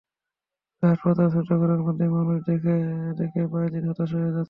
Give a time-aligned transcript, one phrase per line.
[0.73, 2.75] তবে হাসপাতালের ছোট ঘরের মধ্যে মানুষ দেখে
[3.19, 4.39] দেখে বায়েজিদ হতাশ হয়ে যাচ্ছে।